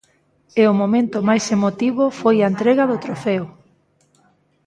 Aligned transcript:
E 0.61 0.63
o 0.71 0.77
momento 0.81 1.17
máis 1.29 1.45
emotivo 1.55 2.03
foi 2.19 2.35
a 2.39 2.49
entrega 2.53 2.83
do 2.91 3.01
trofeo. 3.05 3.45